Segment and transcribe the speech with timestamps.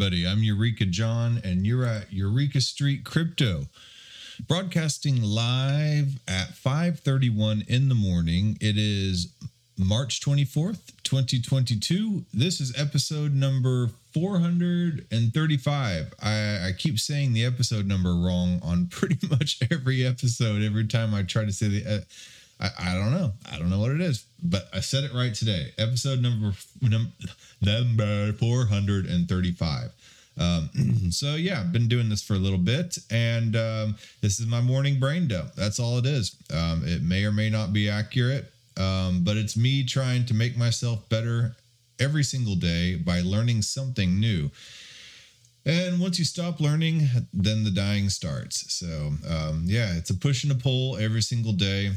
[0.00, 0.26] everybody.
[0.26, 3.66] I'm Eureka John, and you're at Eureka Street Crypto,
[4.48, 8.56] broadcasting live at 5:31 in the morning.
[8.62, 9.28] It is
[9.76, 12.24] March 24th, 2022.
[12.32, 16.14] This is episode number 435.
[16.22, 20.62] I, I keep saying the episode number wrong on pretty much every episode.
[20.62, 21.86] Every time I try to say the.
[21.86, 22.00] Uh,
[22.60, 23.32] I, I don't know.
[23.50, 25.72] I don't know what it is, but I said it right today.
[25.78, 27.12] Episode number num,
[27.62, 29.90] number 435.
[30.38, 30.70] Um,
[31.10, 34.60] so yeah, I've been doing this for a little bit, and um, this is my
[34.60, 35.54] morning brain dump.
[35.54, 36.36] That's all it is.
[36.52, 40.56] Um, it may or may not be accurate, um, but it's me trying to make
[40.56, 41.56] myself better
[41.98, 44.50] every single day by learning something new.
[45.66, 48.72] And once you stop learning, then the dying starts.
[48.72, 51.92] So um, yeah, it's a push and a pull every single day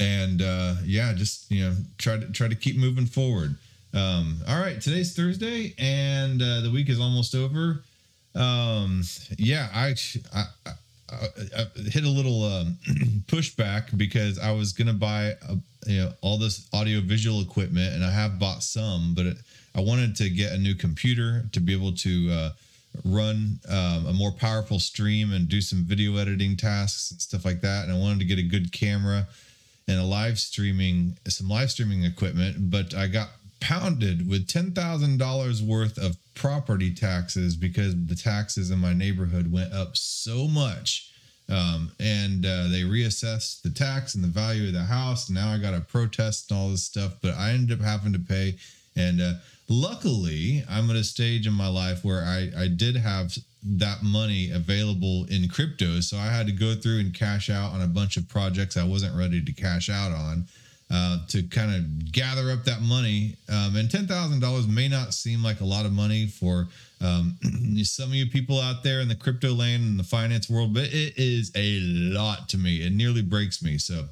[0.00, 3.56] and uh, yeah, just you know, try to try to keep moving forward.
[3.92, 7.82] Um, all right, today's Thursday, and uh, the week is almost over.
[8.34, 9.02] Um,
[9.38, 9.94] yeah, I,
[10.34, 10.72] I, I,
[11.56, 12.76] I hit a little um,
[13.26, 18.04] pushback because I was gonna buy a, you know all this audio visual equipment, and
[18.04, 19.36] I have bought some, but it,
[19.76, 22.50] I wanted to get a new computer to be able to uh,
[23.04, 27.60] run um, a more powerful stream and do some video editing tasks and stuff like
[27.60, 27.84] that.
[27.84, 29.26] And I wanted to get a good camera
[29.86, 35.96] and a live streaming some live streaming equipment, but I got pounded with $10,000 worth
[35.96, 41.10] of property taxes because the taxes in my neighborhood went up so much.
[41.48, 45.30] Um, and uh, they reassessed the tax and the value of the house.
[45.30, 48.18] Now I got to protest and all this stuff, but I ended up having to
[48.18, 48.56] pay.
[48.96, 49.34] And uh,
[49.68, 54.50] luckily, I'm at a stage in my life where I, I did have that money
[54.50, 56.00] available in crypto.
[56.00, 58.84] So I had to go through and cash out on a bunch of projects I
[58.84, 60.46] wasn't ready to cash out on
[60.90, 63.36] uh, to kind of gather up that money.
[63.48, 66.68] Um, and $10,000 may not seem like a lot of money for
[67.00, 67.36] um,
[67.82, 70.84] some of you people out there in the crypto land and the finance world, but
[70.84, 71.80] it is a
[72.14, 72.86] lot to me.
[72.86, 73.78] It nearly breaks me.
[73.78, 74.04] So,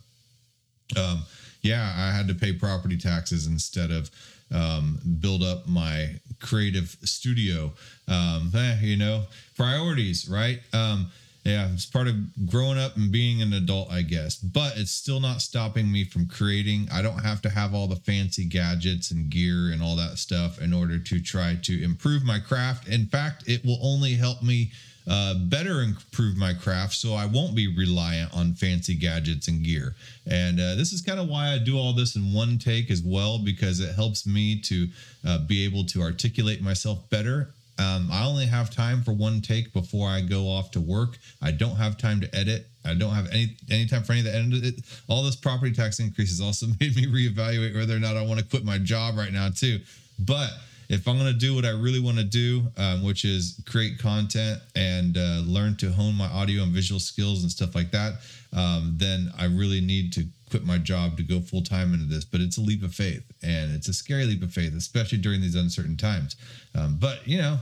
[0.97, 1.23] um,
[1.61, 4.11] yeah, I had to pay property taxes instead of
[4.53, 7.73] um, build up my creative studio.
[8.09, 9.23] Um, eh, you know,
[9.57, 10.61] priorities, right?
[10.73, 11.11] Um,
[11.45, 12.15] yeah, it's part of
[12.47, 14.37] growing up and being an adult, I guess.
[14.37, 16.89] But it's still not stopping me from creating.
[16.93, 20.61] I don't have to have all the fancy gadgets and gear and all that stuff
[20.61, 22.87] in order to try to improve my craft.
[22.87, 24.71] In fact, it will only help me
[25.07, 29.95] uh, better improve my craft so I won't be reliant on fancy gadgets and gear.
[30.27, 33.03] And uh, this is kind of why I do all this in one take as
[33.03, 34.89] well, because it helps me to
[35.27, 37.53] uh, be able to articulate myself better.
[37.79, 41.19] Um, I only have time for one take before I go off to work.
[41.41, 42.67] I don't have time to edit.
[42.85, 44.75] I don't have any any time for any of the end it.
[45.09, 48.47] All this property tax increases also made me reevaluate whether or not I want to
[48.47, 49.81] quit my job right now too.
[50.19, 50.51] But
[50.89, 54.61] if I'm to do what I really want to do, um, which is create content
[54.75, 58.15] and uh, learn to hone my audio and visual skills and stuff like that,
[58.53, 62.25] um, then I really need to quit my job to go full time into this.
[62.25, 65.41] But it's a leap of faith, and it's a scary leap of faith, especially during
[65.41, 66.37] these uncertain times.
[66.75, 67.59] Um, but you know.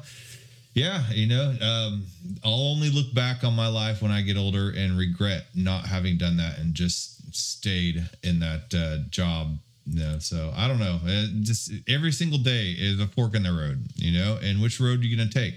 [0.73, 2.05] Yeah, you know, um,
[2.45, 6.17] I'll only look back on my life when I get older and regret not having
[6.17, 11.01] done that and just stayed in that uh, job no, so I don't know.
[11.05, 14.39] It just every single day is a fork in the road, you know.
[14.43, 15.55] And which road are you going to take?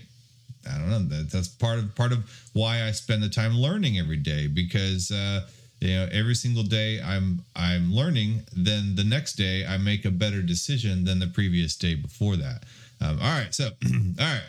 [0.69, 0.99] I don't know.
[0.99, 5.11] That, that's part of part of why I spend the time learning every day because
[5.11, 5.47] uh,
[5.79, 8.43] you know every single day I'm I'm learning.
[8.55, 12.63] Then the next day I make a better decision than the previous day before that.
[13.01, 14.43] Um, all right, so all right,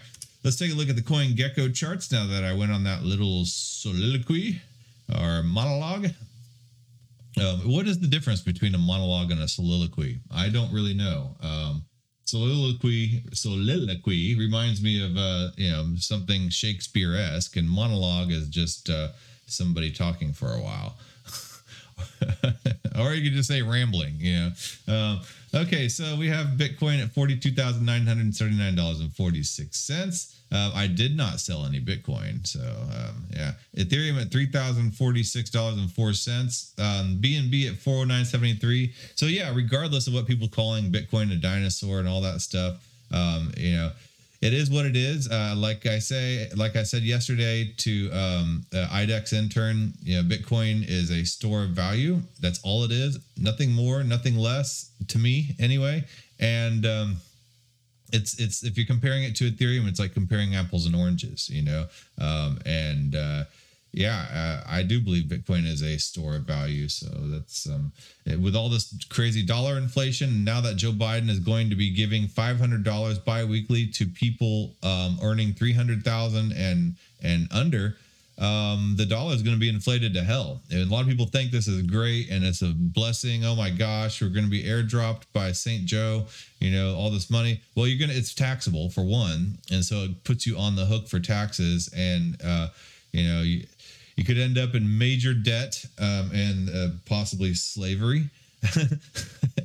[0.45, 3.03] let's take a look at the Coin Gecko charts now that I went on that
[3.03, 4.61] little soliloquy
[5.13, 6.09] or monologue.
[7.41, 10.21] Um, what is the difference between a monologue and a soliloquy?
[10.31, 11.37] I don't really know.
[11.43, 11.85] Um,
[12.25, 18.91] soliloquy soliloquy reminds me of uh, you know something Shakespeare esque, and monologue is just
[18.91, 19.09] uh,
[19.47, 20.97] somebody talking for a while.
[22.99, 24.51] or you could just say rambling, you know.
[24.89, 25.21] Um,
[25.55, 30.41] okay, so we have Bitcoin at forty-two thousand nine hundred seventy-nine dollars and forty-six cents.
[30.55, 32.47] Uh, I did not sell any Bitcoin.
[32.47, 36.73] So um, yeah, Ethereum at three thousand forty six dollars and four cents.
[36.79, 38.93] Um, BNB at four hundred nine seventy three.
[39.17, 42.77] So yeah, regardless of what people calling Bitcoin a dinosaur and all that stuff,
[43.13, 43.91] um, you know
[44.45, 45.31] it is what it is.
[45.31, 50.23] Uh, like I say, like I said yesterday to um, uh, IDEX intern, you know,
[50.23, 52.21] Bitcoin is a store of value.
[52.41, 53.19] That's all it is.
[53.39, 56.05] Nothing more, nothing less to me, anyway.
[56.39, 57.17] And um,
[58.13, 61.63] it's it's if you're comparing it to Ethereum, it's like comparing apples and oranges, you
[61.63, 61.87] know.
[62.21, 63.45] Um, and uh,
[63.93, 66.89] yeah, uh, I do believe Bitcoin is a store of value.
[66.89, 67.93] So that's um,
[68.27, 70.45] it, with all this crazy dollar inflation.
[70.45, 74.75] Now that Joe Biden is going to be giving five hundred dollars biweekly to people
[74.83, 77.97] um, earning three hundred thousand and and under,
[78.39, 80.61] um, the dollar is going to be inflated to hell.
[80.71, 83.45] And a lot of people think this is great and it's a blessing.
[83.45, 86.27] Oh my gosh, we're going to be airdropped by Saint Joe.
[86.61, 87.61] You know all this money.
[87.75, 88.19] Well, you're gonna.
[88.19, 92.37] It's taxable for one, and so it puts you on the hook for taxes and.
[92.43, 92.69] Uh,
[93.15, 93.65] you know, you,
[94.17, 98.29] you could end up in major debt um, and uh, possibly slavery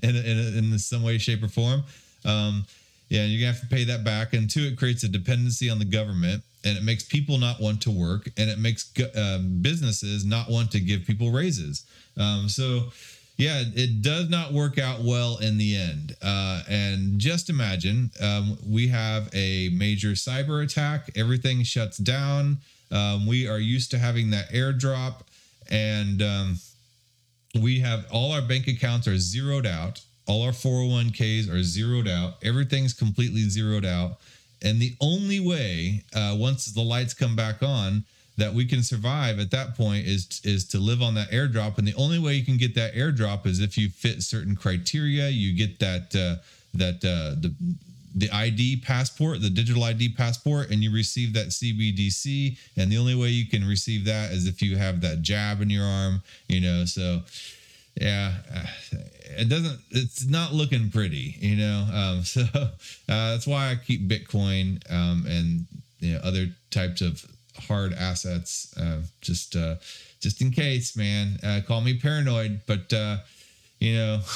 [0.04, 1.84] in, in, in some way, shape, or form.
[2.26, 2.66] Um,
[3.10, 4.34] yeah, and gonna have to pay that back.
[4.34, 7.82] And two, it creates a dependency on the government, and it makes people not want
[7.82, 11.86] to work, and it makes um, businesses not want to give people raises.
[12.18, 12.92] Um, so,
[13.38, 16.16] yeah, it does not work out well in the end.
[16.22, 22.58] Uh, and just imagine um, we have a major cyber attack, everything shuts down.
[22.92, 25.22] Um, we are used to having that airdrop,
[25.70, 26.58] and um,
[27.62, 30.02] we have all our bank accounts are zeroed out.
[30.28, 32.36] All our 401ks are zeroed out.
[32.44, 34.18] Everything's completely zeroed out.
[34.62, 38.04] And the only way, uh, once the lights come back on,
[38.38, 41.78] that we can survive at that point is is to live on that airdrop.
[41.78, 45.30] And the only way you can get that airdrop is if you fit certain criteria.
[45.30, 46.42] You get that uh,
[46.74, 47.54] that uh, the
[48.16, 52.58] the ID passport, the digital ID passport, and you receive that CBDC.
[52.78, 55.70] And the only way you can receive that is if you have that jab in
[55.70, 56.86] your arm, you know.
[56.86, 57.22] So,
[58.00, 58.34] yeah,
[59.38, 61.88] it doesn't, it's not looking pretty, you know.
[61.94, 62.70] Um, so uh,
[63.08, 65.66] that's why I keep Bitcoin um, and
[66.00, 67.26] you know other types of
[67.68, 69.76] hard assets uh, just uh,
[70.20, 71.38] just in case, man.
[71.44, 73.18] Uh, call me paranoid, but uh,
[73.80, 74.22] you know.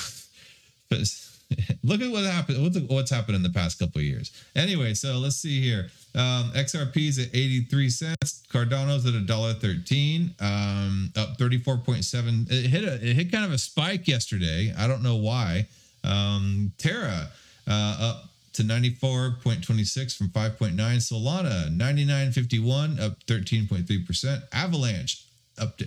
[1.83, 2.63] Look at what happened.
[2.63, 4.31] What's, what's happened in the past couple of years.
[4.55, 5.89] Anyway, so let's see here.
[6.15, 8.43] Um, XRP's at 83 cents.
[8.51, 12.51] Cardano's at a dollar 13, um, up 34.7.
[12.51, 14.73] It hit a it hit kind of a spike yesterday.
[14.77, 15.67] I don't know why.
[16.03, 17.29] Um, Terra
[17.67, 20.75] uh, up to 94.26 from 5.9.
[20.75, 24.43] Solana 99.51 up 13.3%.
[24.53, 25.25] Avalanche
[25.59, 25.85] up to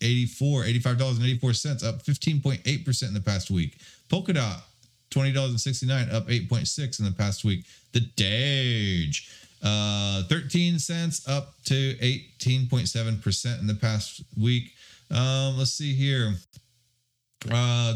[0.00, 3.78] 85.84, $85.84 up 15.8% in the past week.
[4.10, 4.60] Polkadot,
[5.10, 7.64] $20.69, up 8.6 in the past week.
[7.92, 9.30] The Doge,
[9.62, 14.72] uh, 13 cents, up to 18.7% in the past week.
[15.10, 16.34] Um, let's see here.
[17.50, 17.94] Uh,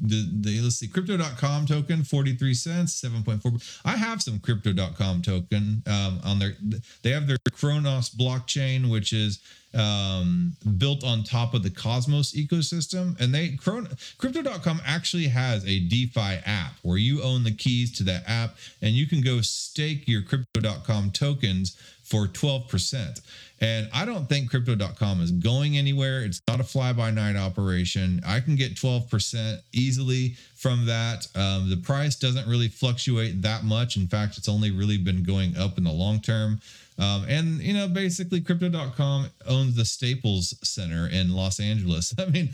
[0.00, 3.80] the, the let's see, crypto.com token 43 cents, 7.4.
[3.84, 6.54] I have some crypto.com token um, on their,
[7.02, 9.40] they have their Cronos blockchain, which is
[9.74, 13.18] um, built on top of the Cosmos ecosystem.
[13.20, 18.22] And they crypto.com actually has a DeFi app where you own the keys to that
[18.26, 21.76] app and you can go stake your crypto.com tokens
[22.08, 23.20] for 12%.
[23.60, 26.22] And I don't think crypto.com is going anywhere.
[26.24, 28.22] It's not a fly by night operation.
[28.24, 31.26] I can get 12% easily from that.
[31.34, 33.96] Um, the price doesn't really fluctuate that much.
[33.96, 36.60] In fact, it's only really been going up in the long term.
[36.98, 42.12] Um, and you know, basically, Crypto.com owns the Staples Center in Los Angeles.
[42.18, 42.50] I mean,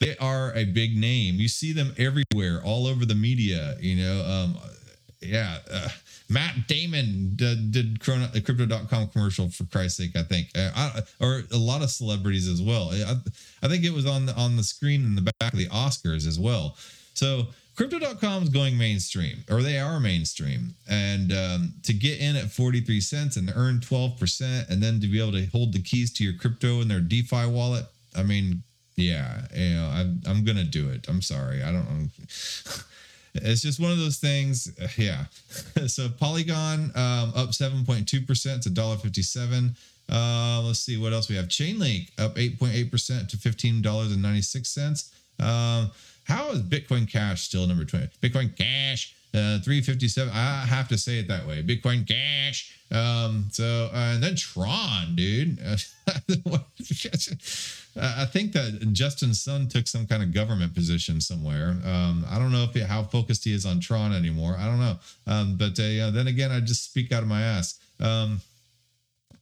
[0.00, 1.36] they are a big name.
[1.36, 3.76] You see them everywhere, all over the media.
[3.80, 4.56] You know, um,
[5.20, 5.58] yeah.
[5.70, 5.88] Uh,
[6.28, 10.16] Matt Damon did, did the Crypto.com commercial for Christ's sake.
[10.16, 12.90] I think, uh, I, or a lot of celebrities as well.
[12.92, 13.14] I,
[13.62, 16.26] I think it was on the on the screen in the back of the Oscars
[16.26, 16.76] as well.
[17.14, 22.50] So crypto.com is going mainstream or they are mainstream and um, to get in at
[22.50, 26.24] 43 cents and earn 12% and then to be able to hold the keys to
[26.24, 27.84] your crypto in their defi wallet
[28.16, 28.62] i mean
[28.96, 32.06] yeah you know i'm, I'm gonna do it i'm sorry i don't know
[33.42, 35.24] it's just one of those things yeah.
[35.86, 39.76] So polygon um, up 7.2% to $1.57
[40.08, 41.46] uh, let's see what else we have?
[41.46, 45.90] Chainlink up 8.8% to $15.96 um,
[46.24, 48.08] how is Bitcoin Cash still number 20?
[48.22, 50.32] Bitcoin Cash, uh, 357.
[50.32, 51.62] I have to say it that way.
[51.62, 52.72] Bitcoin Cash.
[52.90, 55.58] Um, so, uh, and then Tron, dude.
[58.00, 61.76] I think that Justin Sun took some kind of government position somewhere.
[61.84, 64.56] Um, I don't know if how focused he is on Tron anymore.
[64.58, 64.96] I don't know.
[65.26, 67.78] Um, but uh, yeah, then again, I just speak out of my ass.
[68.00, 68.40] Um,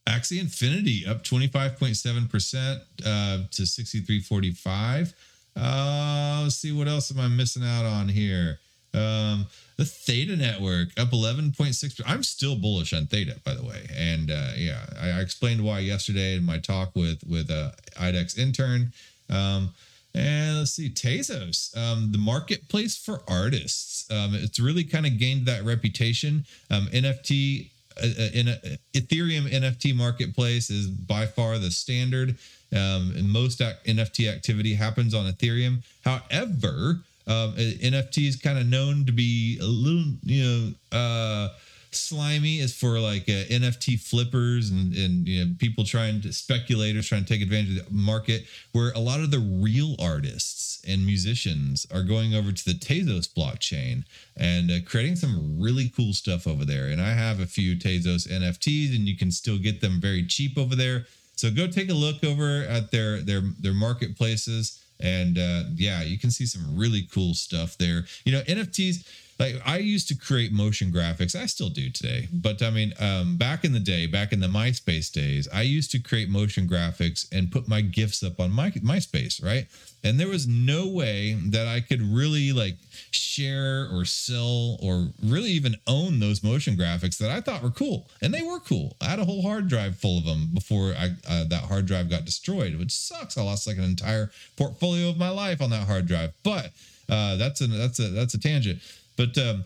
[0.07, 5.13] Axie Infinity up 25.7% uh, to 63.45.
[5.57, 8.59] Uh, let's see what else am I missing out on here.
[8.95, 9.47] Um,
[9.77, 12.01] the Theta Network up 11.6.
[12.05, 13.87] I'm still bullish on Theta, by the way.
[13.95, 18.37] And uh, yeah, I, I, explained why yesterday in my talk with with uh, IDEX
[18.37, 18.93] intern.
[19.29, 19.73] Um,
[20.13, 24.09] and let's see, Tezos, um, the marketplace for artists.
[24.09, 26.45] Um, it's really kind of gained that reputation.
[26.71, 27.69] Um, NFT,
[28.01, 28.57] uh, uh in a,
[28.93, 32.37] Ethereum NFT marketplace is by far the standard.
[32.71, 35.83] Um, and most NFT activity happens on Ethereum.
[36.05, 41.49] However, um, NFT is kind of known to be a little, you know, uh,
[41.95, 47.07] slimy as for like uh, NFT flippers and, and you know people trying to speculators
[47.07, 51.05] trying to take advantage of the market where a lot of the real artists and
[51.05, 54.03] musicians are going over to the Tezos blockchain
[54.37, 56.87] and uh, creating some really cool stuff over there.
[56.87, 60.57] And I have a few Tezos NFTs and you can still get them very cheap
[60.57, 61.05] over there.
[61.35, 66.17] So go take a look over at their their their marketplaces and uh, yeah, you
[66.17, 68.05] can see some really cool stuff there.
[68.25, 69.07] You know, NFTs.
[69.37, 71.35] Like I used to create motion graphics.
[71.35, 74.47] I still do today, but I mean, um, back in the day, back in the
[74.47, 78.71] MySpace days, I used to create motion graphics and put my gifs up on my
[78.71, 79.67] MySpace, right?
[80.05, 82.77] and there was no way that I could really like
[83.09, 88.07] share or sell or really even own those motion graphics that I thought were cool,
[88.21, 88.95] and they were cool.
[89.01, 92.07] I had a whole hard drive full of them before I uh, that hard drive
[92.07, 93.35] got destroyed, which sucks.
[93.35, 96.69] I lost like an entire portfolio of my life on that hard drive, but
[97.09, 98.79] uh, that's a that's a that's a tangent.
[99.15, 99.63] But um,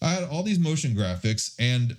[0.00, 1.96] I had all these motion graphics, and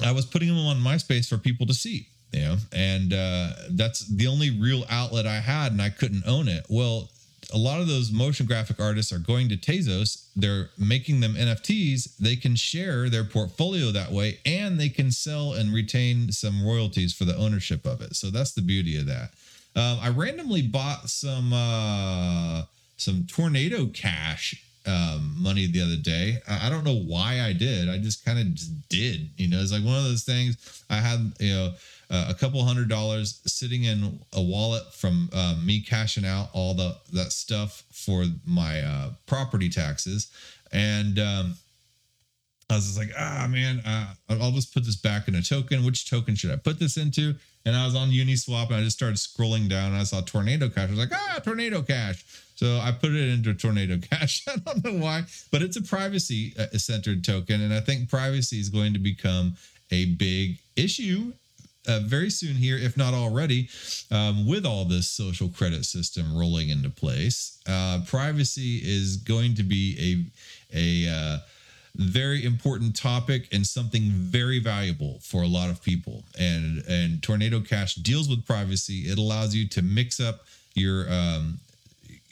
[0.00, 2.08] I was putting them on MySpace for people to see
[2.40, 6.66] know, and uh, that's the only real outlet I had, and I couldn't own it.
[6.68, 7.10] Well,
[7.52, 10.26] a lot of those motion graphic artists are going to Tezos.
[10.34, 12.16] They're making them NFTs.
[12.18, 17.12] They can share their portfolio that way, and they can sell and retain some royalties
[17.12, 18.16] for the ownership of it.
[18.16, 19.30] So that's the beauty of that.
[19.76, 22.62] Um, I randomly bought some uh,
[22.96, 26.38] some tornado cash um, money the other day.
[26.48, 27.88] I, I don't know why I did.
[27.88, 29.30] I just kind of just did.
[29.36, 30.84] You know, it's like one of those things.
[30.90, 31.72] I had you know
[32.10, 36.74] uh, a couple hundred dollars sitting in a wallet from uh, me cashing out all
[36.74, 40.30] the that stuff for my uh, property taxes,
[40.72, 41.54] and um,
[42.70, 45.84] I was just like, ah, man, uh, I'll just put this back in a token.
[45.84, 47.34] Which token should I put this into?
[47.66, 50.68] And I was on Uniswap and I just started scrolling down and I saw Tornado
[50.68, 50.88] Cash.
[50.88, 52.24] I was like, ah, Tornado Cash.
[52.54, 54.44] So I put it into Tornado Cash.
[54.48, 57.60] I don't know why, but it's a privacy uh, centered token.
[57.60, 59.56] And I think privacy is going to become
[59.90, 61.32] a big issue
[61.86, 63.68] uh, very soon here, if not already,
[64.10, 67.60] um, with all this social credit system rolling into place.
[67.68, 70.30] Uh, privacy is going to be
[70.72, 71.38] a a uh,
[71.96, 76.24] very important topic and something very valuable for a lot of people.
[76.38, 79.02] And and Tornado Cash deals with privacy.
[79.02, 81.58] It allows you to mix up your um,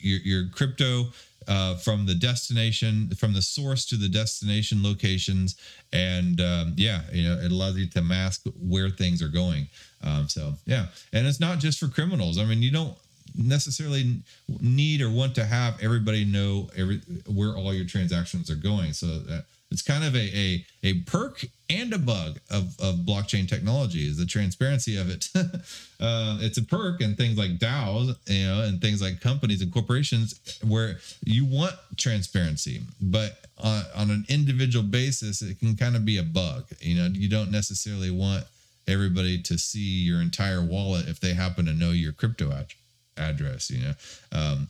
[0.03, 1.05] your, your crypto
[1.47, 5.57] uh, from the destination, from the source to the destination locations,
[5.91, 9.67] and um, yeah, you know, it allows you to mask where things are going.
[10.03, 12.37] Um, so yeah, and it's not just for criminals.
[12.37, 12.95] I mean, you don't
[13.35, 14.21] necessarily
[14.61, 18.93] need or want to have everybody know every where all your transactions are going.
[18.93, 23.47] So that it's kind of a a, a perk and a bug of, of blockchain
[23.47, 25.29] technology is the transparency of it.
[25.35, 29.73] uh, it's a perk and things like DAOs, you know, and things like companies and
[29.73, 36.05] corporations where you want transparency, but on, on an individual basis, it can kind of
[36.05, 36.65] be a bug.
[36.79, 38.43] You know, you don't necessarily want
[38.87, 42.73] everybody to see your entire wallet if they happen to know your crypto ad-
[43.17, 43.71] address.
[43.71, 43.93] You know,
[44.31, 44.67] um,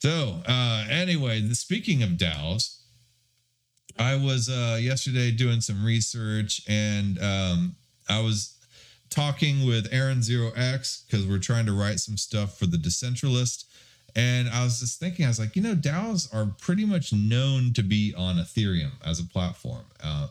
[0.00, 2.81] so uh, anyway, speaking of DAOs
[3.98, 7.76] I was uh, yesterday doing some research and um,
[8.08, 8.56] I was
[9.10, 13.64] talking with Aaron Zero X because we're trying to write some stuff for the Decentralist.
[14.14, 17.72] And I was just thinking, I was like, you know, DAOs are pretty much known
[17.74, 19.84] to be on Ethereum as a platform.
[20.02, 20.28] Uh,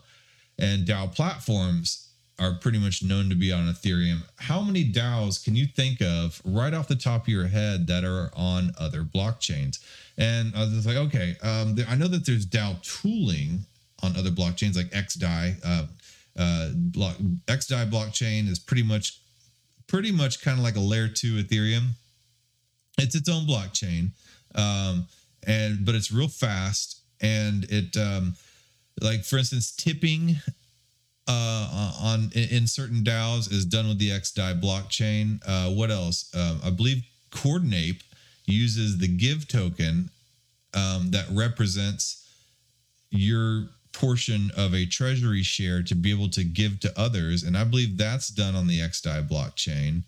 [0.58, 4.20] and DAO platforms are pretty much known to be on Ethereum.
[4.36, 8.04] How many DAOs can you think of right off the top of your head that
[8.04, 9.78] are on other blockchains?
[10.18, 13.60] And I was like, okay, um, I know that there's DAO tooling
[14.02, 15.56] on other blockchains like XDAI.
[15.64, 15.86] Uh,
[16.38, 19.20] uh, block, XDAI blockchain is pretty much,
[19.86, 21.90] pretty much kind of like a layer two Ethereum.
[22.98, 24.10] It's its own blockchain,
[24.54, 25.06] um,
[25.46, 28.34] and but it's real fast and it, um,
[29.00, 30.36] like for instance, tipping
[31.28, 35.40] uh, on in certain DAOs is done with the XDAI blockchain.
[35.46, 36.34] Uh, what else?
[36.34, 38.02] Um, I believe Coordinape
[38.46, 40.10] uses the give token
[40.74, 42.28] um, that represents
[43.10, 47.42] your portion of a treasury share to be able to give to others.
[47.42, 50.02] And I believe that's done on the XDAI blockchain.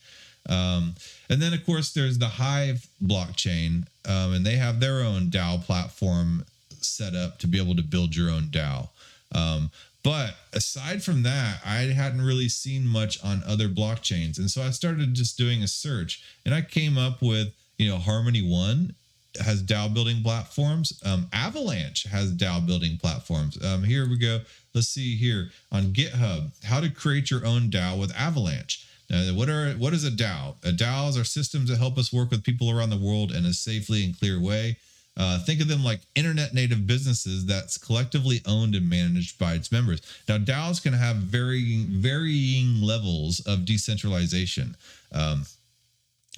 [0.49, 0.94] Um,
[1.30, 5.62] and then, of course, there's the Hive blockchain, um, and they have their own DAO
[5.64, 6.44] platform
[6.80, 8.88] set up to be able to build your own DAO.
[9.35, 9.71] Um,
[10.04, 14.38] but aside from that, I hadn't really seen much on other blockchains.
[14.38, 17.96] And so I started just doing a search and I came up with, you know,
[17.96, 18.94] Harmony One
[19.40, 21.00] has DAO building platforms.
[21.04, 23.62] Um, Avalanche has DAO building platforms.
[23.64, 24.40] Um, here we go.
[24.75, 28.87] Let's see here on GitHub how to create your own DAO with Avalanche.
[29.11, 30.56] Now, what are what is a DAO?
[30.64, 33.52] A DAOs are systems that help us work with people around the world in a
[33.52, 34.76] safely and clear way.
[35.16, 39.71] Uh, think of them like internet native businesses that's collectively owned and managed by its
[39.71, 40.02] members.
[40.28, 44.76] Now, DAOs can have varying varying levels of decentralization.
[45.12, 45.44] Um,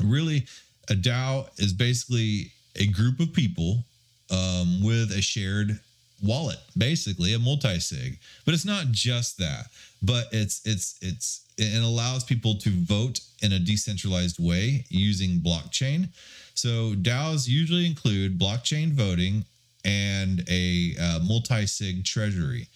[0.03, 0.47] really,
[0.91, 3.85] a DAO is basically a group of people
[4.31, 5.81] um, with a shared
[6.23, 8.19] wallet, basically a multi-sig.
[8.45, 9.67] But it's not just that.
[10.03, 16.09] But it's it's it's it allows people to vote in a decentralized way using blockchain.
[16.59, 19.45] So DAOs usually include blockchain voting
[19.85, 22.69] and a uh, multi-sig treasury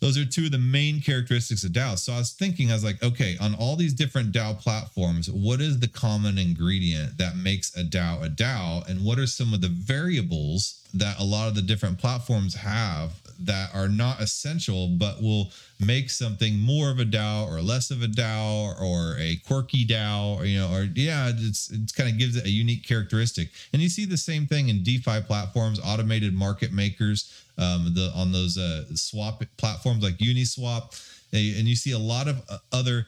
[0.00, 1.98] those are two of the main characteristics of DAO.
[1.98, 5.60] So I was thinking, I was like, okay, on all these different DAO platforms, what
[5.60, 8.88] is the common ingredient that makes a DAO a DAO?
[8.88, 13.12] And what are some of the variables that a lot of the different platforms have
[13.42, 18.02] that are not essential, but will make something more of a DAO or less of
[18.02, 22.18] a DAO or a quirky DAO, or, you know, or yeah, it's it's kind of
[22.18, 23.48] gives it a unique characteristic.
[23.72, 28.32] And you see the same thing in DeFi platforms, automated market makers, um, the on
[28.32, 31.00] those uh, swap platforms like Uniswap,
[31.32, 33.06] and you see a lot of uh, other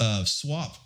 [0.00, 0.76] uh, swap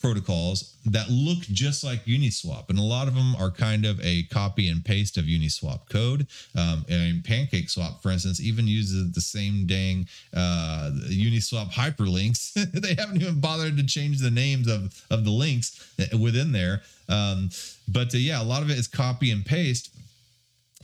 [0.00, 4.24] protocols that look just like Uniswap, and a lot of them are kind of a
[4.24, 6.26] copy and paste of Uniswap code.
[6.56, 12.52] Um, and PancakeSwap, for instance, even uses the same dang uh, Uniswap hyperlinks.
[12.72, 16.82] they haven't even bothered to change the names of of the links within there.
[17.08, 17.50] Um,
[17.88, 19.90] but uh, yeah, a lot of it is copy and paste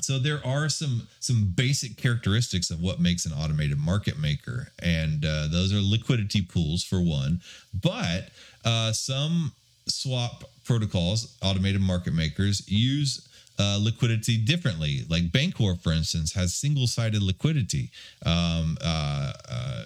[0.07, 4.69] so there are some some basic characteristics of what makes an automated market maker.
[4.81, 7.40] And uh, those are liquidity pools for one.
[7.75, 8.29] But
[8.64, 9.51] uh, some
[9.88, 15.05] swap protocols automated market makers use uh, liquidity differently.
[15.09, 17.90] Like bancor for instance has single-sided liquidity.
[18.25, 19.85] Um, uh, uh,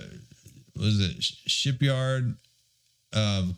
[0.76, 1.22] was it?
[1.22, 2.37] Shipyard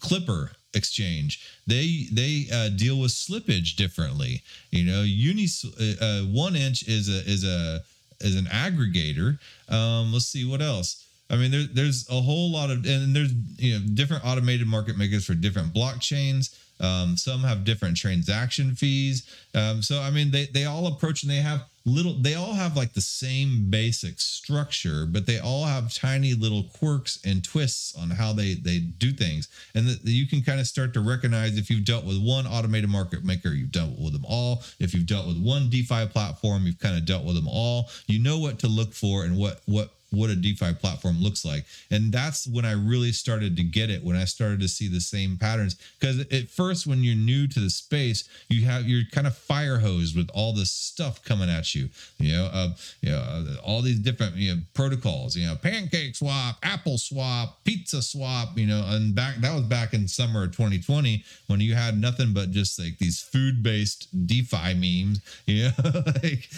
[0.00, 1.46] clipper exchange.
[1.66, 4.42] They they uh, deal with slippage differently.
[4.70, 7.82] You know uni uh, uh, 1inch is a is a
[8.20, 9.38] is an aggregator.
[9.68, 11.04] Um let's see what else.
[11.30, 14.96] I mean there, there's a whole lot of and there's you know different automated market
[14.96, 19.26] makers for different blockchains um, some have different transaction fees.
[19.54, 22.14] Um, so I mean, they they all approach and they have little.
[22.14, 27.20] They all have like the same basic structure, but they all have tiny little quirks
[27.24, 29.48] and twists on how they they do things.
[29.74, 32.90] And that you can kind of start to recognize if you've dealt with one automated
[32.90, 34.64] market maker, you've dealt with them all.
[34.80, 37.90] If you've dealt with one DeFi platform, you've kind of dealt with them all.
[38.06, 41.64] You know what to look for and what what what a DeFi platform looks like.
[41.90, 45.00] And that's when I really started to get it, when I started to see the
[45.00, 45.76] same patterns.
[45.98, 49.78] Because at first, when you're new to the space, you have you're kind of fire
[49.78, 51.88] hosed with all this stuff coming at you.
[52.18, 52.68] You know, uh,
[53.00, 55.34] you know, uh, all these different you know protocols.
[55.34, 58.58] You know, pancake swap, Apple swap, pizza swap.
[58.58, 62.34] You know, and back that was back in summer of 2020 when you had nothing
[62.34, 65.20] but just like these food based DeFi memes.
[65.46, 65.72] You know,
[66.06, 66.48] like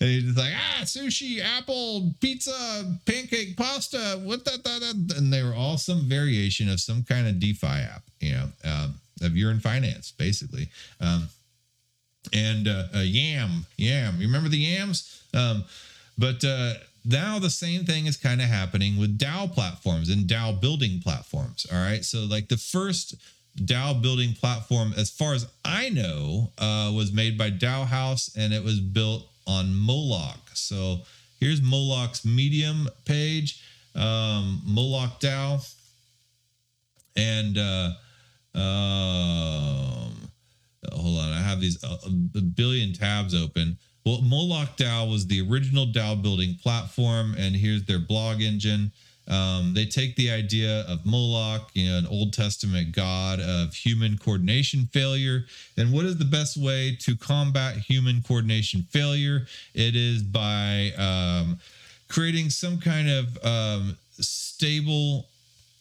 [0.00, 5.42] and just like ah sushi, Apple, pizza pancake pasta, what that, that, that, and they
[5.42, 9.60] were all some variation of some kind of DeFi app, you know, um, of in
[9.60, 10.68] finance, basically.
[11.00, 11.28] Um,
[12.32, 15.22] and uh, uh, Yam, Yam, you remember the Yams?
[15.34, 15.64] Um,
[16.16, 20.58] but uh, now the same thing is kind of happening with DAO platforms and DAO
[20.60, 21.66] building platforms.
[21.70, 23.14] All right, so like the first
[23.58, 28.64] DAO building platform, as far as I know, uh, was made by DAOhaus and it
[28.64, 30.50] was built on Moloch.
[30.54, 31.00] So
[31.40, 33.62] Here's Moloch's Medium page,
[33.94, 35.60] um, Moloch DAO.
[37.16, 37.90] And uh,
[38.54, 40.30] um,
[40.92, 41.96] hold on, I have these uh,
[42.36, 43.78] a billion tabs open.
[44.04, 48.92] Well, Moloch DAO was the original DAO building platform, and here's their blog engine.
[49.26, 54.18] Um, they take the idea of Moloch, you know, an Old Testament god of human
[54.18, 55.46] coordination failure.
[55.76, 59.46] And what is the best way to combat human coordination failure?
[59.74, 61.58] It is by um,
[62.08, 65.26] creating some kind of um, stable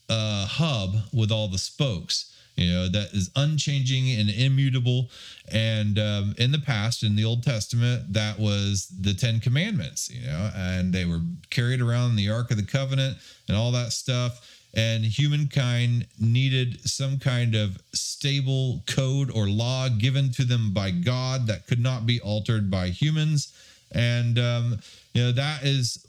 [0.10, 2.30] uh, hub with all the spokes.
[2.56, 5.10] You know that is unchanging and immutable.
[5.52, 10.26] And um, in the past in the old testament that was the 10 commandments you
[10.26, 13.92] know and they were carried around in the ark of the covenant and all that
[13.92, 14.50] stuff.
[14.76, 21.46] And humankind needed some kind of stable code or law given to them by god
[21.48, 23.54] that could not be altered by humans
[23.94, 24.80] and um,
[25.14, 26.06] you know that is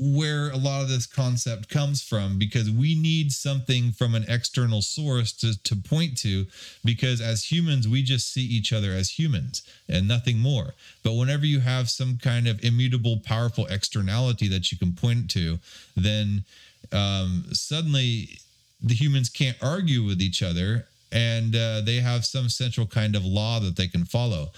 [0.00, 4.80] where a lot of this concept comes from because we need something from an external
[4.80, 6.46] source to, to point to
[6.84, 10.74] because as humans we just see each other as humans and nothing more.
[11.02, 15.58] But whenever you have some kind of immutable powerful externality that you can point to
[15.96, 16.44] then
[16.92, 18.38] um, suddenly
[18.80, 23.24] the humans can't argue with each other and uh, they have some central kind of
[23.24, 24.52] law that they can follow.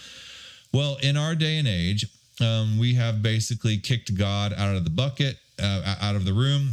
[0.73, 2.07] Well in our day and age
[2.41, 6.71] um, we have basically kicked God out of the bucket, uh, out of the room,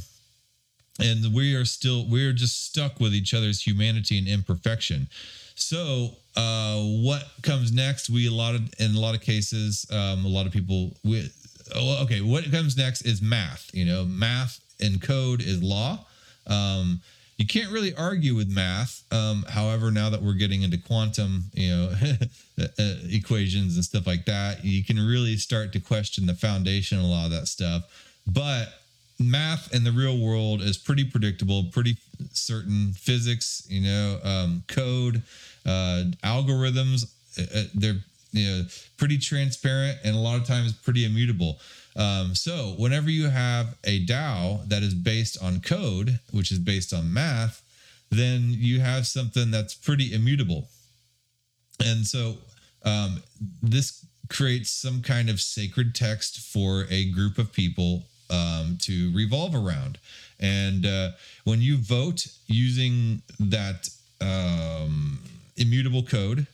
[0.99, 5.07] and we are still we're just stuck with each other's humanity and imperfection.
[5.55, 8.09] So, uh, what comes next?
[8.09, 10.95] We a lot of in a lot of cases, um, a lot of people.
[11.03, 11.29] We,
[11.75, 13.69] oh, okay, what comes next is math.
[13.73, 16.05] You know, math and code is law.
[16.45, 17.01] Um,
[17.37, 19.03] you can't really argue with math.
[19.11, 21.91] Um, however, now that we're getting into quantum, you know,
[22.59, 22.65] uh,
[23.09, 27.07] equations and stuff like that, you can really start to question the foundation of a
[27.07, 27.83] lot of that stuff.
[28.25, 28.69] But
[29.19, 31.97] math in the real world is pretty predictable, pretty
[32.33, 32.93] certain.
[32.93, 35.21] Physics, you know, um, code,
[35.65, 37.97] uh, algorithms, uh, uh they're
[38.31, 38.65] you know
[38.97, 41.59] pretty transparent and a lot of times pretty immutable.
[41.97, 46.93] Um, so whenever you have a DAO that is based on code, which is based
[46.93, 47.63] on math,
[48.11, 50.69] then you have something that's pretty immutable.
[51.83, 52.37] And so
[52.85, 53.23] um,
[53.61, 59.55] this creates some kind of sacred text for a group of people um, to revolve
[59.55, 59.97] around.
[60.39, 61.11] And uh,
[61.45, 63.89] when you vote using that
[64.21, 65.19] um,
[65.55, 66.45] immutable code,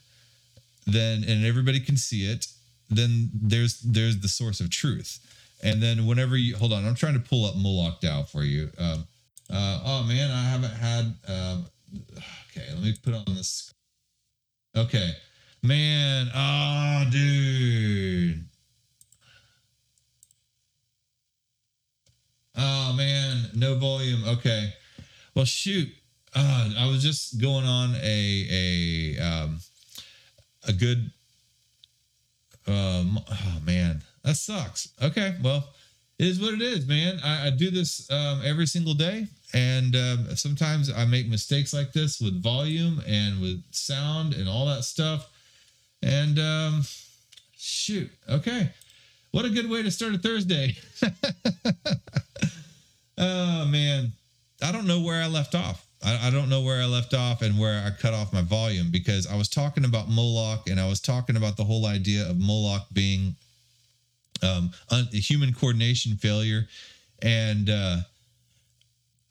[0.85, 2.47] then and everybody can see it,
[2.95, 5.19] then there's there's the source of truth.
[5.63, 8.69] And then whenever you hold on, I'm trying to pull up Moloch DAO for you.
[8.77, 9.07] Um,
[9.49, 11.15] uh, oh man, I haven't had.
[11.27, 11.65] Um,
[12.51, 13.73] okay, let me put on this.
[14.75, 15.11] Okay,
[15.61, 16.29] man.
[16.35, 18.43] Oh, dude.
[22.55, 24.23] Oh man, no volume.
[24.27, 24.73] Okay.
[25.35, 25.89] Well, shoot.
[26.35, 29.59] Uh, I was just going on a a um,
[30.67, 31.11] a good.
[32.67, 34.89] Um, oh man, that sucks.
[35.01, 35.67] Okay, well,
[36.19, 37.19] it is what it is, man.
[37.23, 41.91] I, I do this um, every single day, and um, sometimes I make mistakes like
[41.91, 45.29] this with volume and with sound and all that stuff.
[46.01, 46.83] And um,
[47.57, 48.69] shoot, okay,
[49.31, 50.77] what a good way to start a Thursday.
[53.17, 54.13] oh man,
[54.61, 55.85] I don't know where I left off.
[56.03, 58.89] I, I, don't know where I left off and where I cut off my volume
[58.91, 62.39] because I was talking about Moloch and I was talking about the whole idea of
[62.39, 63.35] Moloch being
[64.43, 66.67] um, un- human coordination failure,
[67.21, 67.97] and uh,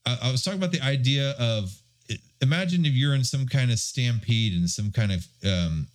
[0.07, 1.71] I, I was talking about the idea of
[2.41, 5.87] imagine if you're in some kind of stampede and some kind of um,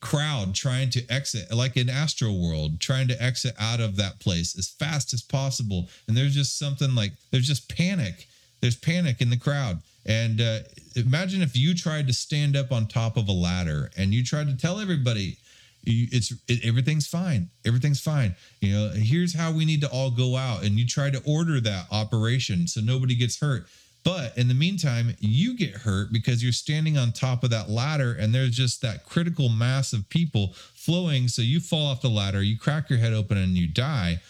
[0.00, 4.56] crowd trying to exit, like in Astro World, trying to exit out of that place
[4.58, 5.88] as fast as possible.
[6.06, 8.26] And there's just something like there's just panic.
[8.60, 9.80] There's panic in the crowd.
[10.06, 10.60] And uh,
[10.96, 14.46] imagine if you tried to stand up on top of a ladder and you tried
[14.46, 15.38] to tell everybody,
[15.84, 18.34] it's it, everything's fine everything's fine.
[18.60, 20.62] You know here's how we need to all go out.
[20.62, 23.66] And you try to order that operation so nobody gets hurt.
[24.04, 28.16] But in the meantime you get hurt because you're standing on top of that ladder
[28.18, 31.28] and there's just that critical mass of people flowing.
[31.28, 34.20] So you fall off the ladder you crack your head open and you die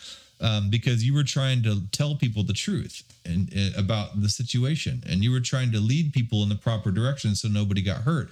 [0.41, 5.03] um, because you were trying to tell people the truth and, and about the situation
[5.09, 8.31] and you were trying to lead people in the proper direction so nobody got hurt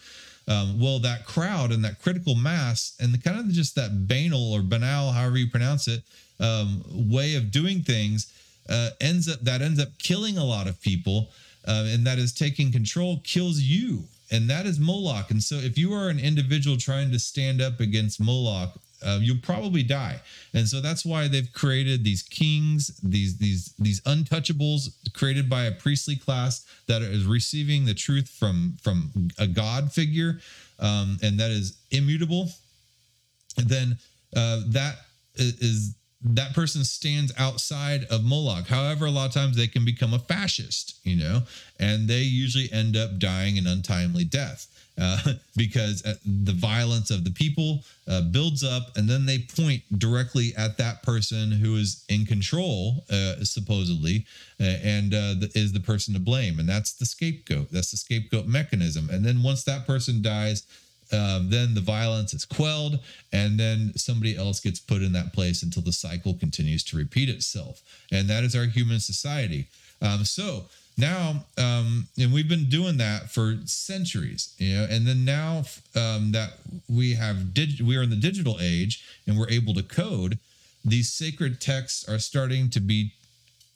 [0.49, 4.53] um, well, that crowd and that critical mass and the kind of just that banal
[4.53, 6.03] or banal, however you pronounce it,
[6.39, 8.33] um, way of doing things
[8.69, 11.31] uh, ends up that ends up killing a lot of people,
[11.67, 15.31] uh, and that is taking control kills you, and that is Moloch.
[15.31, 19.39] And so, if you are an individual trying to stand up against Moloch, uh, you'll
[19.43, 20.21] probably die.
[20.55, 25.73] And so that's why they've created these kings, these these these untouchables created by a
[25.73, 30.41] priestly class that is receiving the truth from from a god figure,
[30.79, 32.49] um, and that is immutable.
[33.59, 33.99] And then
[34.35, 34.97] uh, that
[35.37, 38.67] is that person stands outside of Moloch.
[38.67, 41.43] However, a lot of times they can become a fascist, you know,
[41.79, 44.67] and they usually end up dying an untimely death
[44.99, 45.19] uh,
[45.57, 50.53] because uh, the violence of the people uh, builds up, and then they point directly
[50.57, 54.25] at that person who is in control, uh, supposedly,
[54.61, 57.71] uh, and uh, is the person to blame, and that's the scapegoat.
[57.71, 59.11] That's the scapegoat mechanism.
[59.11, 60.67] And then once that person dies,
[61.13, 62.99] um, then the violence is quelled,
[63.33, 67.29] and then somebody else gets put in that place until the cycle continues to repeat
[67.29, 67.83] itself.
[68.11, 69.69] And that is our human society.
[70.03, 70.67] Um, so
[70.99, 75.65] now, um, and we've been doing that for centuries, you know, and then now
[75.95, 76.55] um, that
[76.89, 80.39] we have dig- we are in the digital age and we're able to code,
[80.85, 83.13] these sacred texts are starting to be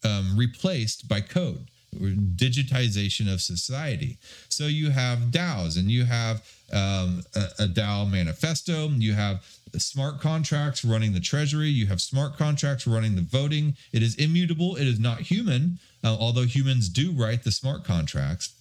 [0.03, 4.19] um, replaced by code digitization of society.
[4.49, 6.37] So you have DAOs and you have
[6.73, 9.45] um, a, a DAO manifesto, you have
[9.77, 13.77] smart contracts running the treasury, you have smart contracts running the voting.
[13.93, 18.55] It is immutable, it is not human, uh, although humans do write the smart contracts.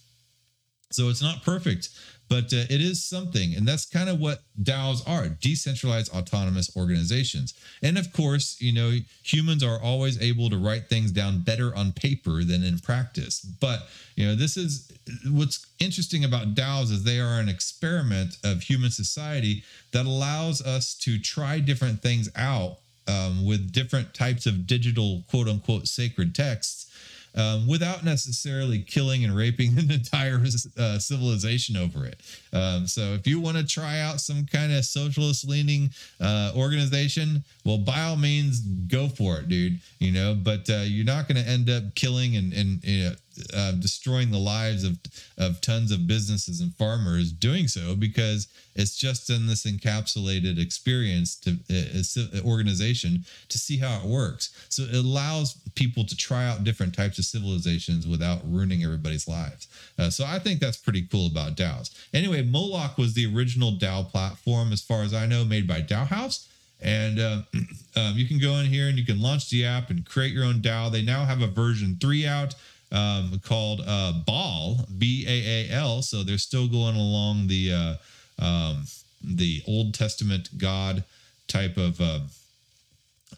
[0.92, 1.90] So it's not perfect,
[2.28, 3.54] but uh, it is something.
[3.54, 7.54] And that's kind of what DAOs are decentralized autonomous organizations.
[7.82, 11.92] And of course, you know, humans are always able to write things down better on
[11.92, 13.40] paper than in practice.
[13.40, 14.90] But, you know, this is
[15.28, 20.94] what's interesting about DAOs is they are an experiment of human society that allows us
[20.94, 26.86] to try different things out um, with different types of digital quote unquote sacred texts
[27.34, 30.40] um, without necessarily killing and raping an entire
[30.78, 32.20] uh, civilization over it.
[32.52, 35.90] Um, so if you want to try out some kind of socialist leaning
[36.20, 39.78] uh, organization, well, by all means, go for it, dude.
[39.98, 43.14] You know, but uh, you're not going to end up killing and and you know,
[43.54, 44.98] uh, destroying the lives of
[45.38, 51.36] of tons of businesses and farmers doing so because it's just in this encapsulated experience
[51.36, 54.50] to uh, organization to see how it works.
[54.68, 59.68] So it allows people to try out different types of civilizations without ruining everybody's lives.
[59.98, 61.90] Uh, so I think that's pretty cool about DAOs.
[62.14, 66.46] Anyway, Moloch was the original DAO platform, as far as I know, made by DAOhaus.
[66.82, 67.42] And uh,
[67.96, 70.44] um, you can go in here and you can launch the app and create your
[70.44, 70.90] own DAO.
[70.90, 72.54] They now have a version three out
[72.92, 76.02] um, called uh, Baal, B A A L.
[76.02, 78.84] So they're still going along the uh, um,
[79.22, 81.04] the Old Testament God
[81.46, 82.20] type of uh,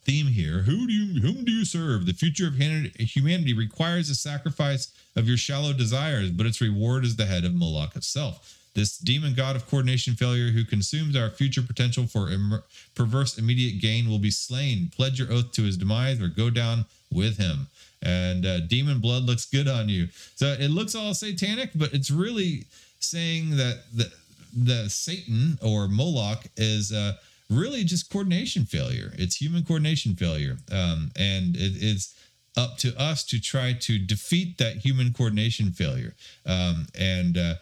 [0.05, 0.61] theme here.
[0.63, 2.07] Who do you whom do you serve?
[2.07, 7.17] The future of humanity requires a sacrifice of your shallow desires, but its reward is
[7.17, 8.59] the head of Moloch itself.
[8.75, 12.63] This demon god of coordination failure who consumes our future potential for Im-
[12.95, 14.91] perverse immediate gain will be slain.
[14.97, 17.67] Pledge your oath to his demise or go down with him
[18.03, 20.09] and uh, demon blood looks good on you.
[20.35, 22.67] So it looks all satanic, but it's really
[22.99, 24.13] saying that the
[24.55, 27.15] the Satan or Moloch is uh,
[27.49, 29.13] really just coordination failure.
[29.17, 32.15] It's human coordination failure, um, and it, it's
[32.57, 36.15] up to us to try to defeat that human coordination failure.
[36.45, 37.55] Um, and uh,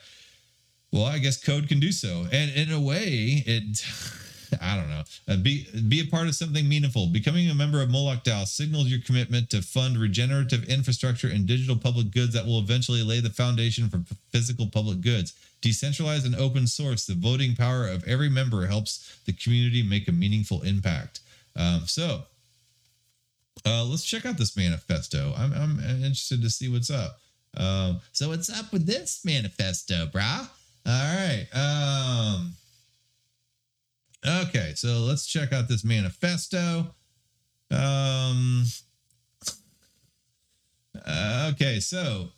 [0.92, 3.84] well, I guess code can do so, and in a way, it.
[4.60, 5.02] I don't know.
[5.28, 7.06] Uh, be be a part of something meaningful.
[7.06, 11.76] Becoming a member of Moloch DAO signals your commitment to fund regenerative infrastructure and digital
[11.76, 15.34] public goods that will eventually lay the foundation for physical public goods.
[15.60, 20.12] Decentralized and open source, the voting power of every member helps the community make a
[20.12, 21.20] meaningful impact.
[21.54, 22.22] Um, so,
[23.66, 25.34] uh, let's check out this manifesto.
[25.36, 27.18] I'm, I'm interested to see what's up.
[27.56, 30.48] Um, so, what's up with this manifesto, brah?
[30.86, 31.46] All right.
[31.52, 32.54] Um,
[34.26, 36.94] Okay, so let's check out this manifesto.
[37.70, 38.64] Um,
[41.48, 42.28] okay, so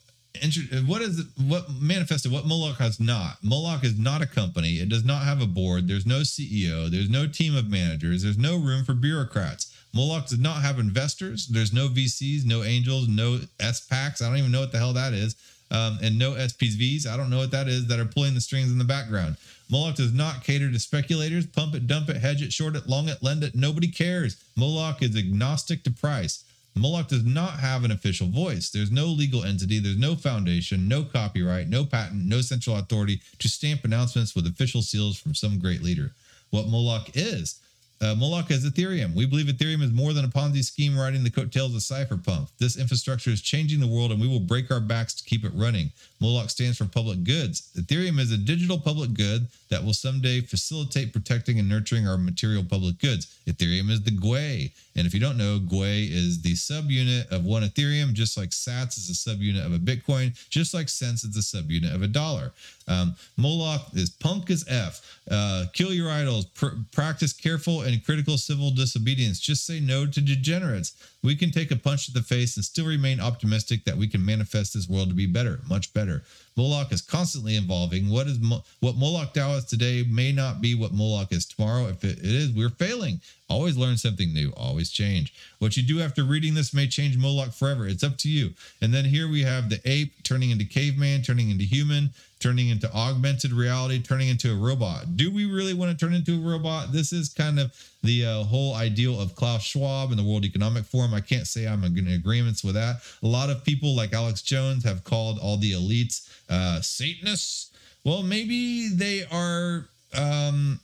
[0.85, 2.29] what is what manifesto?
[2.29, 3.37] What Moloch has not?
[3.43, 4.75] Moloch is not a company.
[4.75, 5.87] It does not have a board.
[5.87, 6.89] There's no CEO.
[6.89, 8.23] There's no team of managers.
[8.23, 9.75] There's no room for bureaucrats.
[9.93, 11.47] Moloch does not have investors.
[11.47, 14.21] There's no VCs, no angels, no SPACs.
[14.21, 15.35] I don't even know what the hell that is.
[15.69, 17.07] Um, and no SPVs.
[17.07, 19.37] I don't know what that is that are pulling the strings in the background.
[19.73, 21.47] Moloch does not cater to speculators.
[21.47, 23.55] Pump it, dump it, hedge it, short it, long it, lend it.
[23.55, 24.37] Nobody cares.
[24.55, 26.43] Moloch is agnostic to price.
[26.75, 28.69] Moloch does not have an official voice.
[28.69, 33.49] There's no legal entity, there's no foundation, no copyright, no patent, no central authority to
[33.49, 36.11] stamp announcements with official seals from some great leader.
[36.51, 37.59] What Moloch is
[38.03, 39.15] uh, Moloch is Ethereum.
[39.15, 42.49] We believe Ethereum is more than a Ponzi scheme riding the coattails of cypherpunk.
[42.59, 45.51] This infrastructure is changing the world and we will break our backs to keep it
[45.55, 45.89] running.
[46.19, 47.71] Moloch stands for public goods.
[47.77, 52.63] Ethereum is a digital public good that will someday facilitate protecting and nurturing our material
[52.63, 53.39] public goods.
[53.47, 54.71] Ethereum is the Gwei.
[54.95, 58.97] And if you don't know, Gwei is the subunit of one Ethereum, just like Sats
[58.97, 62.51] is a subunit of a Bitcoin, just like cents is the subunit of a dollar.
[62.87, 65.19] Um, Moloch is punk as F.
[65.29, 66.45] Uh, kill your idols.
[66.45, 69.39] Pr- practice careful and critical civil disobedience.
[69.39, 70.93] Just say no to degenerates.
[71.21, 74.25] We can take a punch to the face and still remain optimistic that we can
[74.25, 76.23] manifest this world to be better, much better.
[76.55, 78.09] Moloch is constantly evolving.
[78.09, 81.87] What is Mo- what Moloch Dao is today may not be what Moloch is tomorrow.
[81.87, 83.21] If it is, we're failing.
[83.49, 84.51] Always learn something new.
[84.55, 85.33] Always change.
[85.59, 87.87] What you do after reading this may change Moloch forever.
[87.87, 88.51] It's up to you.
[88.81, 92.91] And then here we have the ape turning into caveman, turning into human, turning into
[92.93, 95.17] augmented reality, turning into a robot.
[95.17, 96.91] Do we really want to turn into a robot?
[96.91, 97.71] This is kind of
[98.03, 101.13] the uh, whole ideal of Klaus Schwab and the World Economic Forum.
[101.13, 102.97] I can't say I'm in agreements with that.
[103.23, 107.71] A lot of people like Alex Jones have called all the elites uh, Satanists.
[108.03, 109.85] Well, maybe they are
[110.17, 110.79] um,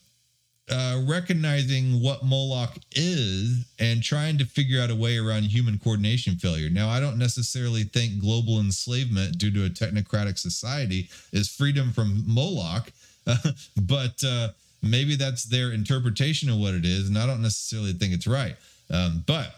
[0.71, 6.35] uh, recognizing what Moloch is and trying to figure out a way around human coordination
[6.35, 6.69] failure.
[6.69, 12.23] Now, I don't necessarily think global enslavement due to a technocratic society is freedom from
[12.27, 12.91] Moloch,
[13.81, 14.49] but uh,
[14.81, 18.55] maybe that's their interpretation of what it is, and I don't necessarily think it's right.
[18.91, 19.55] Um, but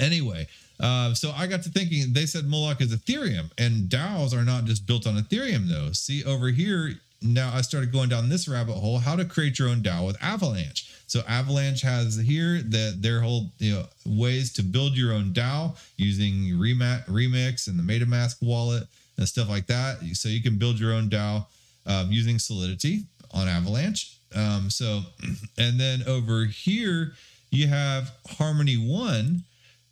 [0.00, 0.46] anyway,
[0.80, 4.64] uh, so I got to thinking, they said Moloch is Ethereum, and DAOs are not
[4.64, 5.92] just built on Ethereum, though.
[5.92, 9.68] See, over here, now I started going down this rabbit hole how to create your
[9.68, 10.90] own DAO with Avalanche.
[11.06, 15.76] So Avalanche has here that their whole you know ways to build your own DAO
[15.96, 18.84] using Remix and the MetaMask wallet
[19.16, 20.00] and stuff like that.
[20.14, 21.46] So you can build your own DAO
[21.86, 24.16] um, using Solidity on Avalanche.
[24.34, 25.02] Um, so
[25.58, 27.12] and then over here
[27.50, 29.44] you have Harmony One.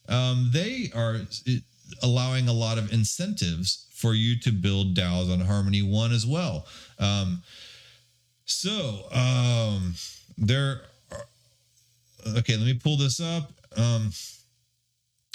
[0.08, 1.20] Um, they are
[2.02, 6.66] allowing a lot of incentives for you to build DAOs on Harmony One as well.
[6.98, 7.42] Um,
[8.44, 9.94] so um,
[10.38, 10.82] there.
[11.12, 11.26] Are,
[12.38, 13.52] okay, let me pull this up.
[13.76, 14.10] Um,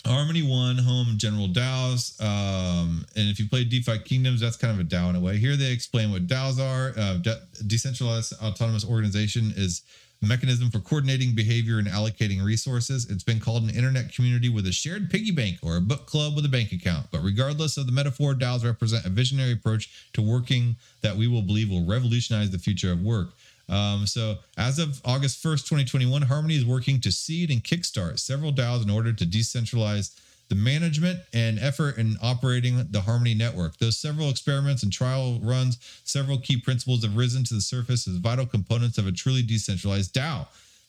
[0.06, 4.80] Harmony One Home General DAOs, um, and if you play DeFi Kingdoms, that's kind of
[4.80, 5.38] a DAO in a way.
[5.38, 6.94] Here they explain what DAOs are.
[6.98, 9.82] Uh, de- decentralized autonomous organization is
[10.24, 13.10] a mechanism for coordinating behavior and allocating resources.
[13.10, 16.36] It's been called an internet community with a shared piggy bank or a book club
[16.36, 17.08] with a bank account.
[17.12, 21.44] But regardless of the metaphor, DAOs represent a visionary approach to working that we will
[21.44, 23.30] believe will revolutionize the future of work.
[23.70, 28.54] Um, so, as of August 1st, 2021, Harmony is working to seed and kickstart several
[28.54, 30.16] DAOs in order to decentralize
[30.50, 33.78] the management and effort in operating the Harmony network.
[33.78, 38.16] Those several experiments and trial runs, several key principles have risen to the surface as
[38.16, 40.48] vital components of a truly decentralized DAO.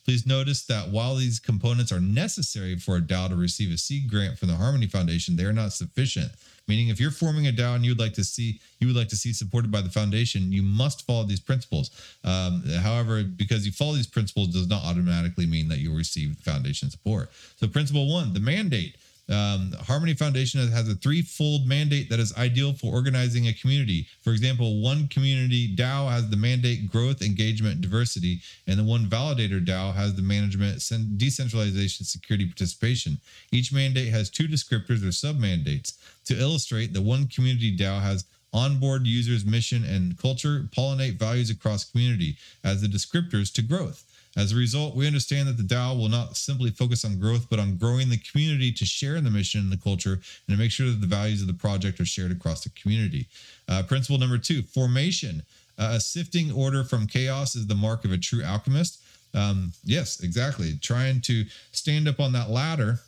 [0.08, 4.08] Please notice that while these components are necessary for a DAO to receive a seed
[4.08, 6.32] grant from the Harmony Foundation, they are not sufficient.
[6.66, 9.16] Meaning, if you're forming a DAO and you'd like to see you would like to
[9.16, 11.90] see supported by the foundation, you must follow these principles.
[12.24, 16.88] Um, however, because you follow these principles does not automatically mean that you'll receive foundation
[16.88, 17.30] support.
[17.56, 18.96] So, principle one: the mandate.
[19.30, 24.06] Um, Harmony Foundation has a threefold mandate that is ideal for organizing a community.
[24.22, 29.64] For example, one community DAO has the mandate growth, engagement, diversity, and the one validator
[29.64, 30.82] DAO has the management,
[31.18, 33.18] decentralization, security, participation.
[33.52, 35.98] Each mandate has two descriptors or sub mandates.
[36.26, 41.84] To illustrate, the one community DAO has onboard users' mission and culture, pollinate values across
[41.84, 44.04] community as the descriptors to growth.
[44.38, 47.58] As a result, we understand that the DAO will not simply focus on growth, but
[47.58, 50.70] on growing the community to share in the mission and the culture and to make
[50.70, 53.26] sure that the values of the project are shared across the community.
[53.68, 55.42] Uh, principle number two formation.
[55.76, 59.02] Uh, a sifting order from chaos is the mark of a true alchemist.
[59.34, 60.78] Um, yes, exactly.
[60.80, 63.00] Trying to stand up on that ladder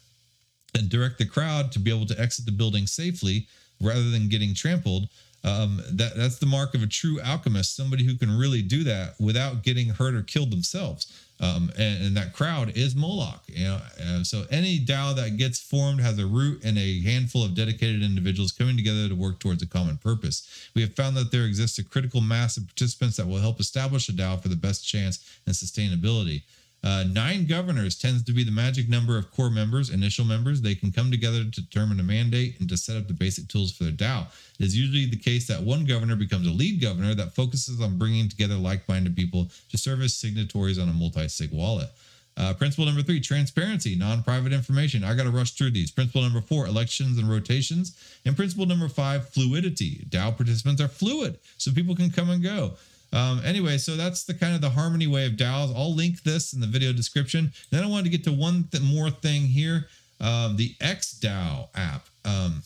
[0.74, 3.46] and direct the crowd to be able to exit the building safely
[3.80, 5.08] rather than getting trampled
[5.42, 9.14] um, that that's the mark of a true alchemist, somebody who can really do that
[9.18, 11.12] without getting hurt or killed themselves.
[11.42, 13.42] Um, and, and, that crowd is Moloch.
[13.46, 17.42] You know, uh, so any DAO that gets formed has a root and a handful
[17.42, 20.68] of dedicated individuals coming together to work towards a common purpose.
[20.74, 24.10] We have found that there exists a critical mass of participants that will help establish
[24.10, 26.42] a DAO for the best chance and sustainability.
[26.82, 30.62] Uh, nine governors tends to be the magic number of core members, initial members.
[30.62, 33.72] They can come together to determine a mandate and to set up the basic tools
[33.72, 34.26] for their DAO.
[34.58, 37.98] It is usually the case that one governor becomes a lead governor that focuses on
[37.98, 41.90] bringing together like minded people to serve as signatories on a multi sig wallet.
[42.36, 45.04] Uh, principle number three, transparency, non private information.
[45.04, 45.90] I got to rush through these.
[45.90, 47.98] Principle number four, elections and rotations.
[48.24, 50.06] And principle number five, fluidity.
[50.08, 52.74] DAO participants are fluid, so people can come and go.
[53.12, 55.74] Um, anyway, so that's the kind of the harmony way of DAOs.
[55.76, 57.52] I'll link this in the video description.
[57.70, 59.86] Then I wanted to get to one th- more thing here
[60.20, 62.06] um, the XDAO app.
[62.24, 62.62] Um,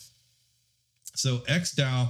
[1.15, 2.09] so, XDAO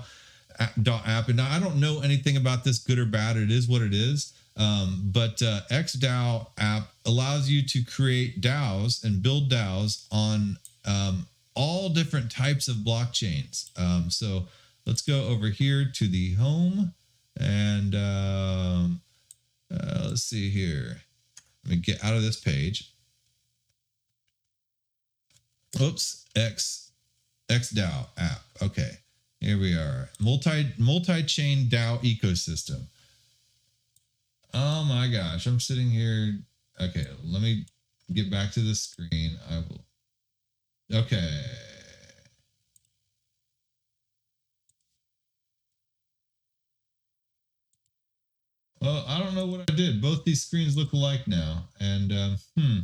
[0.60, 3.38] app, and I don't know anything about this, good or bad.
[3.38, 4.34] It is what it is.
[4.58, 11.28] Um, but uh, XDAO app allows you to create DAOs and build DAOs on um,
[11.56, 13.70] all different types of blockchains.
[13.78, 14.48] Um, so
[14.86, 16.94] let's go over here to the home
[17.40, 19.02] And um,
[19.72, 21.02] uh, let's see here.
[21.64, 22.92] Let me get out of this page.
[25.82, 26.92] Oops, X
[27.50, 28.42] XDAO app.
[28.62, 28.92] Okay,
[29.42, 30.10] here we are.
[30.20, 32.84] Multi multi chain DAO ecosystem.
[34.54, 36.40] Oh my gosh, I'm sitting here.
[36.80, 37.66] Okay, let me
[38.14, 39.32] get back to the screen.
[39.50, 39.86] I will.
[40.94, 41.42] Okay.
[48.82, 50.02] Well, I don't know what I did.
[50.02, 51.66] Both these screens look alike now.
[51.80, 52.80] And, um, hmm.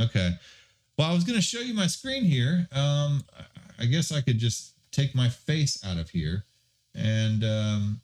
[0.00, 0.32] Okay.
[0.98, 2.66] Well, I was going to show you my screen here.
[2.72, 3.24] Um,
[3.78, 6.44] I guess I could just take my face out of here
[6.98, 8.00] and um,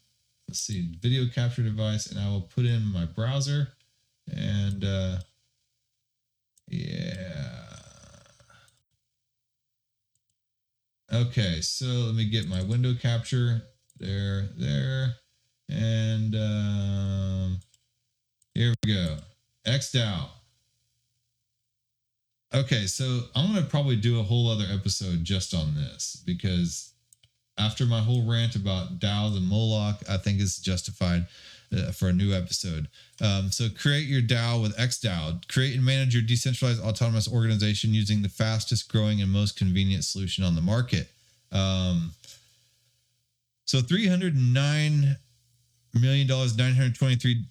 [0.49, 3.69] let's see, video capture device, and I will put in my browser
[4.33, 5.17] and uh,
[6.69, 7.41] yeah.
[11.13, 13.63] Okay, so let me get my window capture
[13.99, 15.17] there, there,
[15.69, 17.61] and um,
[18.55, 19.17] here we go.
[19.67, 20.29] XDAO.
[22.55, 26.93] Okay, so I'm gonna probably do a whole other episode just on this because
[27.59, 31.27] after my whole rant about DAOs and Moloch, I think it's justified
[31.77, 32.89] uh, for a new episode.
[33.21, 35.49] Um, so create your DAO with XDAO.
[35.49, 40.45] Create and manage your decentralized autonomous organization using the fastest growing and most convenient solution
[40.45, 41.09] on the market.
[41.51, 42.13] Um,
[43.65, 45.17] so 309
[45.95, 47.45] million dollars, 923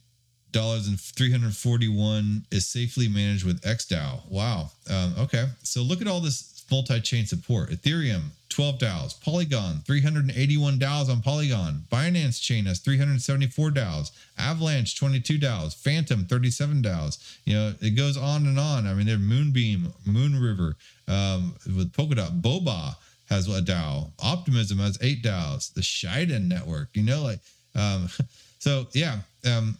[0.52, 4.22] dollars and 341 is safely managed with XDAO.
[4.30, 4.70] Wow.
[4.90, 5.48] Um, okay.
[5.64, 7.70] So look at all this multi-chain support.
[7.70, 9.22] Ethereum, 12 DAOs.
[9.22, 11.84] Polygon, 381 DAOs on Polygon.
[11.92, 14.12] Binance Chain has 374 DAOs.
[14.38, 15.76] Avalanche, 22 DAOs.
[15.76, 17.38] Fantom, 37 DAOs.
[17.46, 18.88] You know, it goes on and on.
[18.88, 20.76] I mean, there's Moonbeam, Moonriver,
[21.08, 22.42] um, with Polkadot.
[22.42, 22.96] Boba
[23.30, 24.12] has a DAO.
[24.20, 25.74] Optimism has eight DAOs.
[25.74, 27.40] The Shiden Network, you know, like,
[27.76, 28.10] um,
[28.60, 29.18] so yeah.
[29.46, 29.78] Um,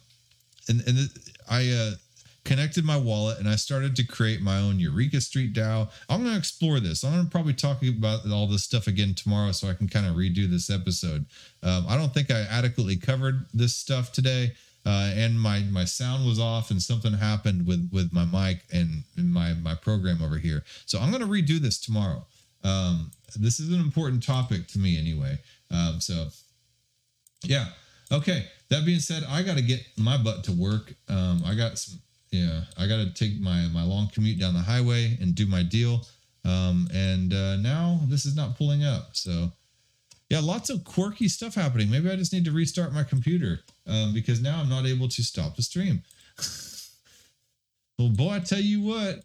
[0.68, 1.10] and, and
[1.50, 1.90] I uh,
[2.44, 5.90] connected my wallet and I started to create my own Eureka Street DAO.
[6.08, 7.02] I'm going to explore this.
[7.02, 10.06] I'm going to probably talk about all this stuff again tomorrow so I can kind
[10.06, 11.26] of redo this episode.
[11.62, 14.52] Um, I don't think I adequately covered this stuff today.
[14.86, 19.02] Uh, and my my sound was off and something happened with with my mic and,
[19.16, 22.22] and my my program over here so i'm going to redo this tomorrow
[22.64, 25.38] um, this is an important topic to me anyway
[25.70, 26.28] um, so
[27.44, 27.68] yeah
[28.12, 31.78] okay that being said i got to get my butt to work um, i got
[31.78, 31.98] some
[32.34, 35.62] yeah, I got to take my my long commute down the highway and do my
[35.62, 36.04] deal.
[36.44, 39.10] Um, and uh, now this is not pulling up.
[39.12, 39.52] So
[40.28, 41.90] yeah, lots of quirky stuff happening.
[41.90, 45.22] Maybe I just need to restart my computer um, because now I'm not able to
[45.22, 46.02] stop the stream.
[47.98, 49.20] well, boy, I tell you what.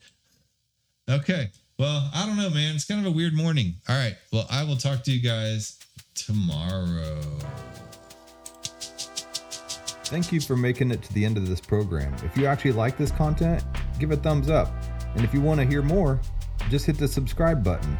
[1.09, 1.49] Okay.
[1.79, 2.75] Well, I don't know, man.
[2.75, 3.73] It's kind of a weird morning.
[3.87, 4.15] All right.
[4.31, 5.79] Well, I will talk to you guys
[6.13, 7.21] tomorrow.
[10.09, 12.15] Thank you for making it to the end of this program.
[12.25, 13.63] If you actually like this content,
[13.99, 14.73] give a thumbs up.
[15.13, 16.19] And if you want to hear more,
[16.71, 17.95] just hit the subscribe button.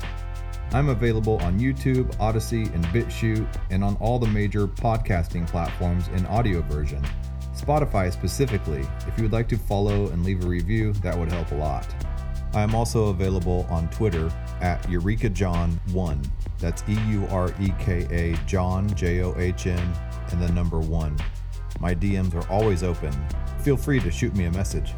[0.72, 6.26] I'm available on YouTube, Odysee, and BitChute, and on all the major podcasting platforms in
[6.26, 7.06] audio version.
[7.56, 8.88] Spotify specifically.
[9.08, 11.86] If you would like to follow and leave a review, that would help a lot.
[12.56, 14.32] I am also available on Twitter
[14.62, 16.28] at EurekaJohn1.
[16.58, 19.94] That's E U R E K A John J O H N
[20.32, 21.16] and the number 1.
[21.80, 23.12] My DMs are always open.
[23.60, 24.94] Feel free to shoot me a message.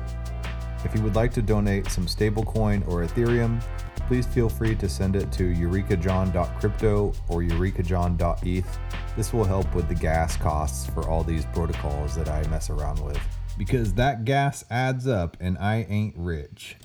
[0.83, 3.61] If you would like to donate some stablecoin or Ethereum,
[4.07, 8.79] please feel free to send it to eurekajohn.crypto or eurekajohn.eth.
[9.15, 12.99] This will help with the gas costs for all these protocols that I mess around
[12.99, 13.19] with.
[13.57, 16.77] Because that gas adds up and I ain't rich.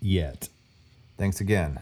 [0.00, 0.48] Yet.
[1.16, 1.80] Thanks again.